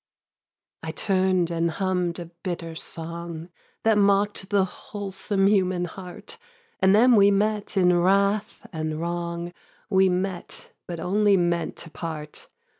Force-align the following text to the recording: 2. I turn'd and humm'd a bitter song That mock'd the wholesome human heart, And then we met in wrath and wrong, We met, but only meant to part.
2. 0.81 0.87
I 0.87 0.91
turn'd 0.93 1.51
and 1.51 1.69
humm'd 1.69 2.17
a 2.17 2.25
bitter 2.41 2.73
song 2.73 3.49
That 3.83 3.99
mock'd 3.99 4.49
the 4.49 4.65
wholesome 4.65 5.45
human 5.45 5.85
heart, 5.85 6.39
And 6.79 6.95
then 6.95 7.15
we 7.15 7.29
met 7.29 7.77
in 7.77 7.95
wrath 7.95 8.65
and 8.73 8.99
wrong, 8.99 9.53
We 9.91 10.09
met, 10.09 10.71
but 10.87 10.99
only 10.99 11.37
meant 11.37 11.75
to 11.75 11.91
part. 11.91 12.49